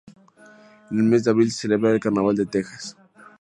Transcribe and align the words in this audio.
En 0.89 0.97
el 0.97 1.03
mes 1.03 1.23
de 1.23 1.29
abril 1.29 1.51
se 1.51 1.59
celebra 1.59 1.91
el 1.91 1.99
carnaval 1.99 2.35
de 2.35 2.47
Texas. 2.47 2.97